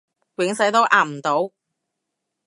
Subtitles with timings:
[0.37, 1.51] 永世都壓唔到